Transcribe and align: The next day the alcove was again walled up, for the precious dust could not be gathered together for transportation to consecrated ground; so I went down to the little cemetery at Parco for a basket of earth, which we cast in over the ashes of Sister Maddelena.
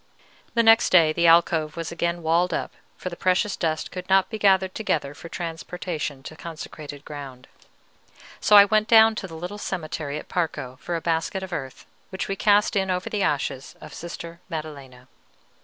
The 0.55 0.63
next 0.63 0.89
day 0.89 1.13
the 1.13 1.27
alcove 1.27 1.77
was 1.77 1.91
again 1.91 2.23
walled 2.23 2.55
up, 2.55 2.71
for 2.97 3.09
the 3.09 3.15
precious 3.15 3.55
dust 3.55 3.91
could 3.91 4.09
not 4.09 4.31
be 4.31 4.39
gathered 4.39 4.73
together 4.73 5.13
for 5.13 5.29
transportation 5.29 6.23
to 6.23 6.35
consecrated 6.35 7.05
ground; 7.05 7.47
so 8.39 8.55
I 8.55 8.65
went 8.65 8.87
down 8.87 9.13
to 9.13 9.27
the 9.27 9.35
little 9.35 9.59
cemetery 9.59 10.17
at 10.17 10.27
Parco 10.27 10.79
for 10.79 10.95
a 10.95 11.01
basket 11.01 11.43
of 11.43 11.53
earth, 11.53 11.85
which 12.09 12.27
we 12.27 12.35
cast 12.35 12.75
in 12.75 12.89
over 12.89 13.11
the 13.11 13.21
ashes 13.21 13.75
of 13.79 13.93
Sister 13.93 14.39
Maddelena. 14.49 15.07